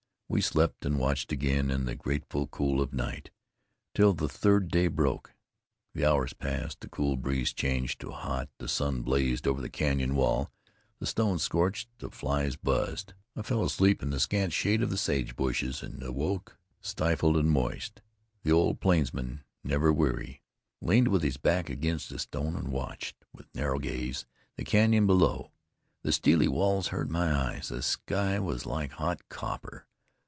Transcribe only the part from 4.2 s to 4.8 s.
third